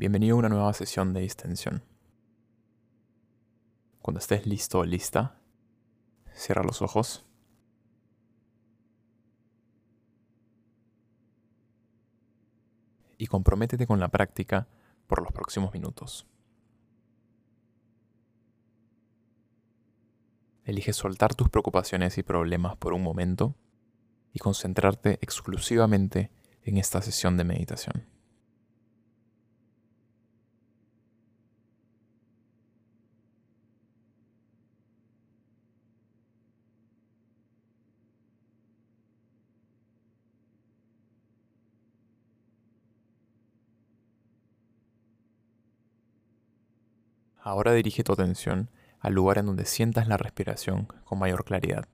Bienvenido 0.00 0.34
a 0.34 0.38
una 0.38 0.48
nueva 0.48 0.72
sesión 0.72 1.12
de 1.12 1.20
distensión. 1.20 1.82
Cuando 4.00 4.18
estés 4.18 4.46
listo 4.46 4.78
o 4.78 4.84
lista, 4.86 5.38
cierra 6.32 6.62
los 6.62 6.80
ojos. 6.80 7.26
Y 13.18 13.26
comprométete 13.26 13.86
con 13.86 14.00
la 14.00 14.08
práctica 14.08 14.68
por 15.06 15.20
los 15.20 15.32
próximos 15.32 15.74
minutos. 15.74 16.26
Elige 20.64 20.94
soltar 20.94 21.34
tus 21.34 21.50
preocupaciones 21.50 22.16
y 22.16 22.22
problemas 22.22 22.74
por 22.78 22.94
un 22.94 23.02
momento 23.02 23.54
y 24.32 24.38
concentrarte 24.38 25.18
exclusivamente 25.20 26.30
en 26.62 26.78
esta 26.78 27.02
sesión 27.02 27.36
de 27.36 27.44
meditación. 27.44 28.09
Ahora 47.42 47.72
dirige 47.72 48.04
tu 48.04 48.12
atención 48.12 48.70
al 48.98 49.14
lugar 49.14 49.38
en 49.38 49.46
donde 49.46 49.64
sientas 49.64 50.06
la 50.06 50.16
respiración 50.16 50.86
con 51.04 51.18
mayor 51.18 51.44
claridad. 51.44 51.88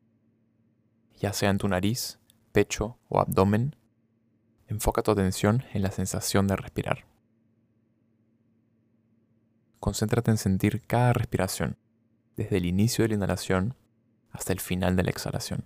Ya 1.16 1.32
sea 1.32 1.50
en 1.50 1.58
tu 1.58 1.68
nariz, 1.68 2.18
pecho 2.52 2.98
o 3.08 3.20
abdomen, 3.20 3.76
enfoca 4.66 5.02
tu 5.02 5.12
atención 5.12 5.64
en 5.72 5.82
la 5.82 5.90
sensación 5.90 6.48
de 6.48 6.56
respirar. 6.56 7.06
Concéntrate 9.78 10.32
en 10.32 10.36
sentir 10.38 10.82
cada 10.86 11.12
respiración, 11.12 11.76
desde 12.36 12.56
el 12.56 12.66
inicio 12.66 13.04
de 13.04 13.10
la 13.10 13.14
inhalación 13.14 13.76
hasta 14.30 14.52
el 14.52 14.60
final 14.60 14.96
de 14.96 15.04
la 15.04 15.10
exhalación. 15.10 15.64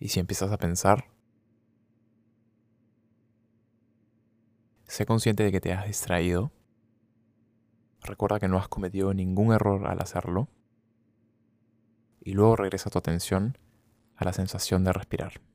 Y 0.00 0.08
si 0.08 0.18
empiezas 0.18 0.50
a 0.50 0.56
pensar, 0.56 1.04
sé 4.86 5.04
consciente 5.04 5.44
de 5.44 5.52
que 5.52 5.60
te 5.60 5.74
has 5.74 5.86
distraído. 5.86 6.50
Recuerda 8.00 8.40
que 8.40 8.48
no 8.48 8.56
has 8.56 8.66
cometido 8.66 9.12
ningún 9.12 9.52
error 9.52 9.86
al 9.86 10.00
hacerlo. 10.00 10.48
Y 12.22 12.32
luego 12.32 12.56
regresa 12.56 12.88
tu 12.88 12.98
atención 12.98 13.58
a 14.16 14.24
la 14.24 14.32
sensación 14.32 14.84
de 14.84 14.94
respirar. 14.94 15.49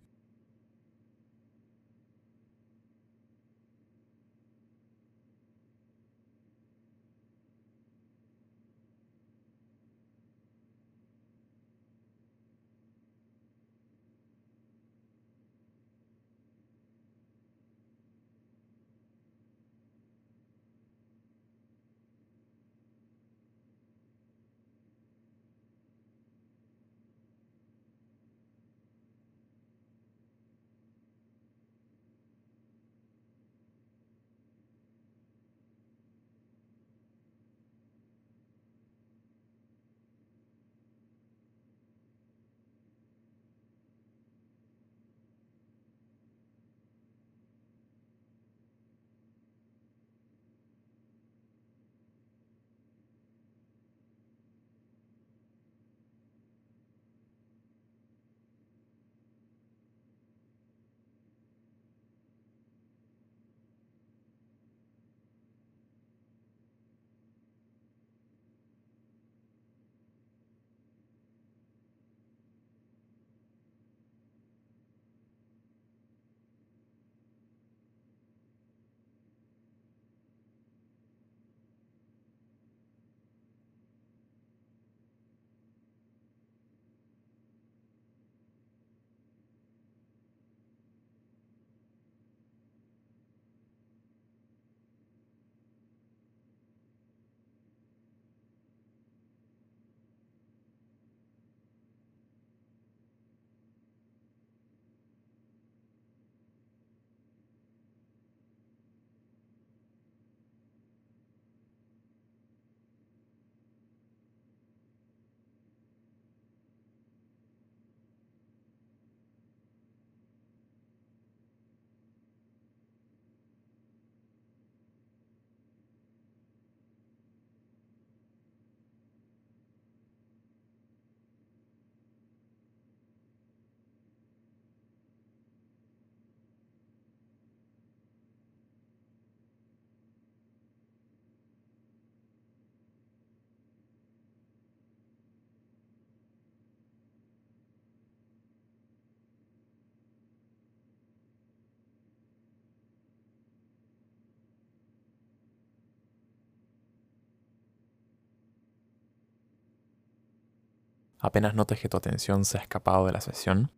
Apenas 161.25 161.56
notes 161.56 161.80
que 161.80 161.89
tu 161.89 161.98
atención 161.98 162.45
se 162.45 162.60
ha 162.60 162.62
escapado 162.62 163.07
de 163.07 163.12
la 163.12 163.19
sesión, 163.19 163.72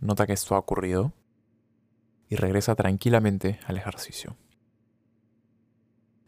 nota 0.00 0.26
que 0.26 0.32
esto 0.32 0.56
ha 0.56 0.58
ocurrido 0.58 1.12
y 2.28 2.34
regresa 2.34 2.74
tranquilamente 2.74 3.60
al 3.66 3.76
ejercicio. 3.76 4.36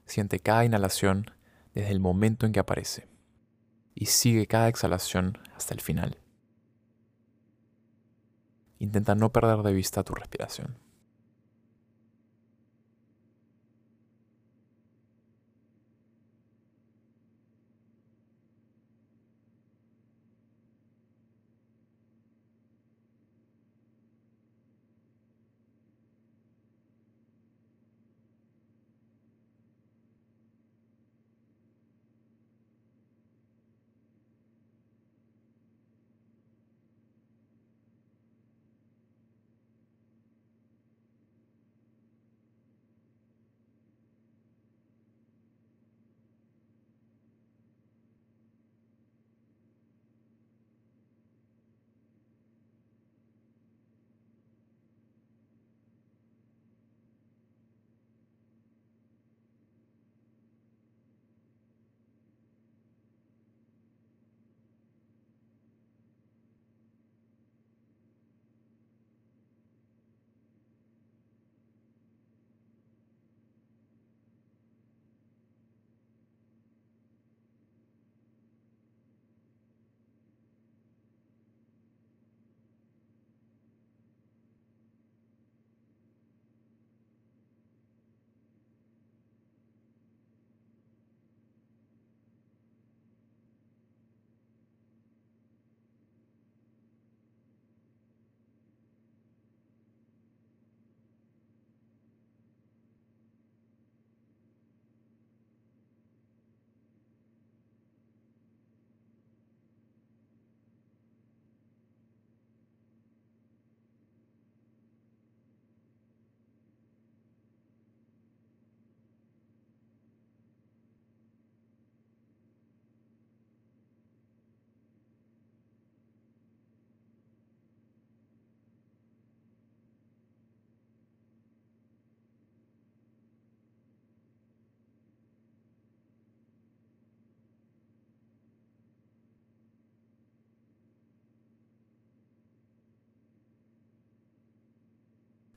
Siente 0.06 0.38
cada 0.38 0.64
inhalación 0.64 1.32
desde 1.74 1.90
el 1.90 1.98
momento 1.98 2.46
en 2.46 2.52
que 2.52 2.60
aparece 2.60 3.08
y 3.92 4.06
sigue 4.06 4.46
cada 4.46 4.68
exhalación 4.68 5.36
hasta 5.56 5.74
el 5.74 5.80
final. 5.80 6.20
Intenta 8.78 9.16
no 9.16 9.32
perder 9.32 9.64
de 9.64 9.72
vista 9.72 10.04
tu 10.04 10.14
respiración. 10.14 10.78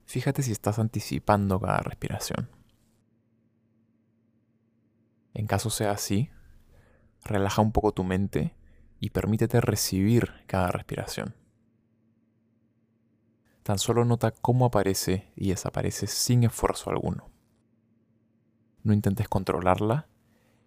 Fíjate 0.08 0.42
si 0.42 0.54
estás 0.54 0.80
anticipando 0.80 1.60
cada 1.60 1.80
respiración. 1.80 2.50
En 5.34 5.48
caso 5.48 5.70
sea 5.70 5.92
así, 5.92 6.30
relaja 7.26 7.62
un 7.62 7.74
poco 7.74 7.92
tu 7.92 8.06
mente 8.06 8.56
y 9.02 9.10
permítete 9.10 9.60
recibir 9.60 10.32
cada 10.48 10.72
respiración. 10.72 11.36
Tan 13.64 13.80
solo 13.80 14.06
nota 14.06 14.32
cómo 14.32 14.66
aparece 14.68 15.30
y 15.36 15.50
desaparece 15.50 16.08
sin 16.08 16.46
esfuerzo 16.46 16.90
alguno. 16.90 17.30
No 18.84 18.94
intentes 18.94 19.28
controlarla 19.28 20.08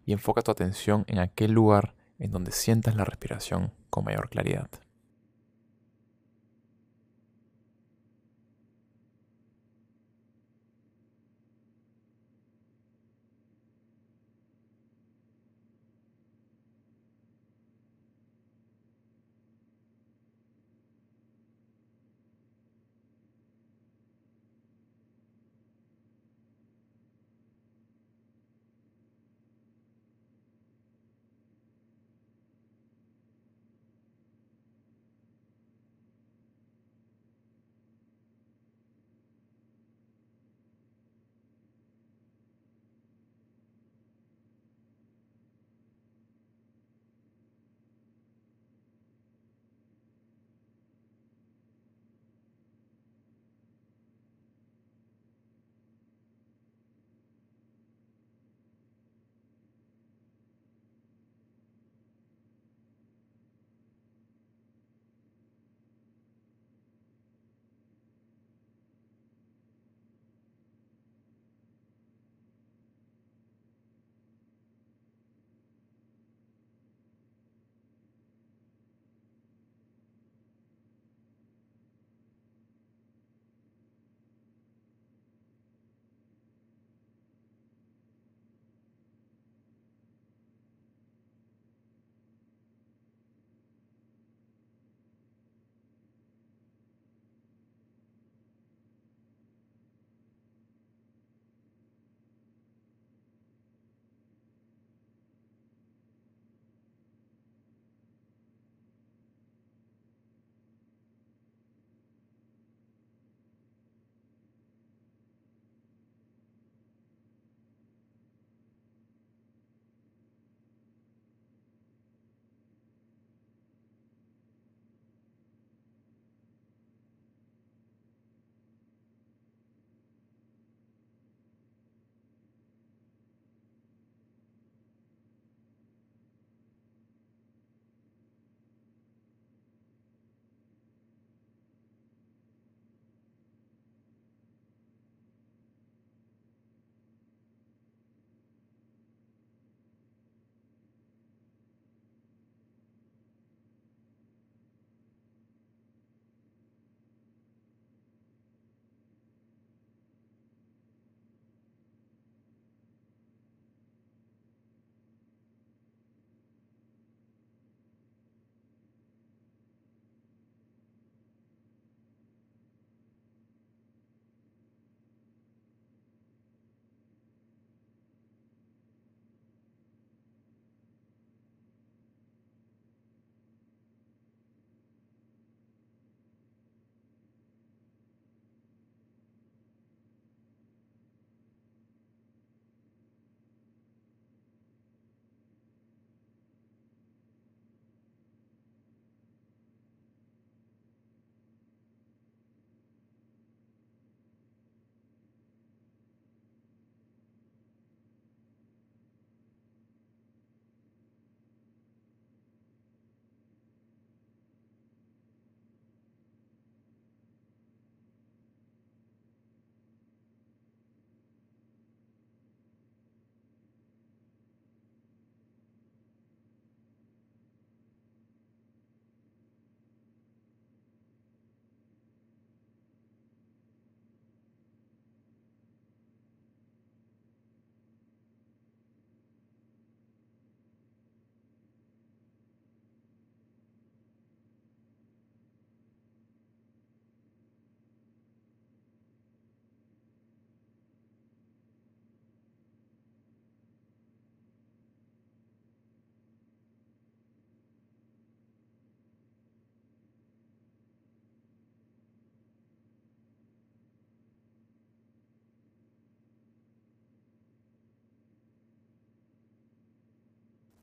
y 0.04 0.12
enfoca 0.12 0.42
tu 0.42 0.50
atención 0.50 1.04
en 1.06 1.18
aquel 1.18 1.52
lugar 1.52 1.94
en 2.18 2.30
donde 2.30 2.52
sientas 2.52 2.94
la 2.94 3.06
respiración 3.06 3.72
con 3.88 4.04
mayor 4.04 4.28
claridad. 4.28 4.68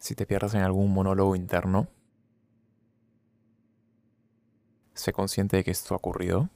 Si 0.07 0.15
te 0.15 0.25
pierdes 0.25 0.53
en 0.53 0.61
algún 0.61 0.93
monólogo 0.93 1.35
interno, 1.35 1.89
sé 4.93 5.11
consciente 5.11 5.57
de 5.57 5.65
que 5.65 5.71
esto 5.71 5.93
ha 5.93 5.97
ocurrido 5.97 6.49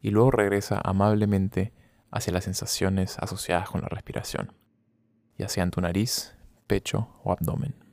y 0.00 0.10
luego 0.10 0.30
regresa 0.30 0.80
amablemente 0.84 1.72
hacia 2.12 2.32
las 2.32 2.44
sensaciones 2.44 3.18
asociadas 3.18 3.70
con 3.70 3.80
la 3.80 3.88
respiración, 3.88 4.52
ya 5.36 5.48
sea 5.48 5.68
tu 5.68 5.80
nariz, 5.80 6.36
pecho 6.68 7.08
o 7.24 7.32
abdomen. 7.32 7.87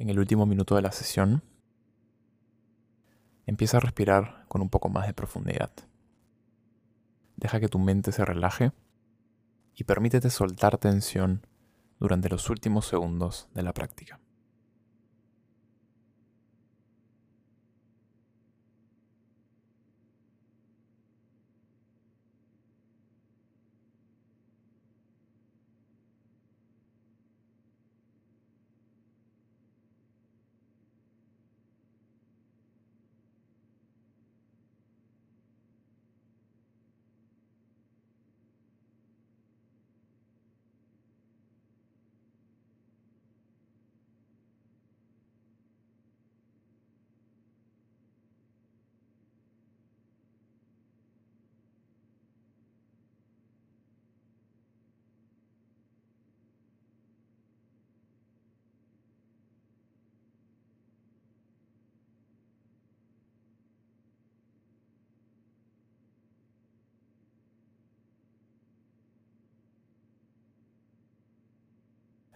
En 0.00 0.08
el 0.08 0.18
último 0.18 0.46
minuto 0.46 0.76
de 0.76 0.80
la 0.80 0.92
sesión, 0.92 1.42
empieza 3.44 3.76
a 3.76 3.80
respirar 3.80 4.46
con 4.48 4.62
un 4.62 4.70
poco 4.70 4.88
más 4.88 5.06
de 5.06 5.12
profundidad. 5.12 5.70
Deja 7.36 7.60
que 7.60 7.68
tu 7.68 7.78
mente 7.78 8.10
se 8.10 8.24
relaje 8.24 8.72
y 9.74 9.84
permítete 9.84 10.30
soltar 10.30 10.78
tensión 10.78 11.46
durante 11.98 12.30
los 12.30 12.48
últimos 12.48 12.86
segundos 12.86 13.50
de 13.52 13.62
la 13.62 13.74
práctica. 13.74 14.18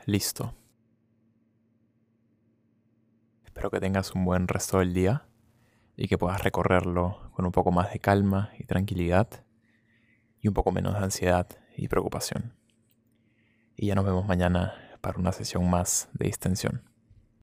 Listo. 0.06 0.54
Espero 3.46 3.70
que 3.70 3.80
tengas 3.80 4.14
un 4.14 4.26
buen 4.26 4.48
resto 4.48 4.80
del 4.80 4.92
día 4.92 5.26
y 5.96 6.08
que 6.08 6.18
puedas 6.18 6.42
recorrerlo 6.42 7.30
con 7.32 7.46
un 7.46 7.52
poco 7.52 7.72
más 7.72 7.90
de 7.90 8.00
calma 8.00 8.52
y 8.58 8.64
tranquilidad 8.64 9.28
y 10.42 10.48
un 10.48 10.54
poco 10.54 10.72
menos 10.72 10.92
de 10.92 11.04
ansiedad 11.04 11.48
y 11.74 11.88
preocupación. 11.88 12.54
Y 13.76 13.86
ya 13.86 13.94
nos 13.94 14.04
vemos 14.04 14.26
mañana 14.26 14.74
para 15.00 15.18
una 15.18 15.32
sesión 15.32 15.70
más 15.70 16.10
de 16.12 16.26
distensión. 16.26 16.82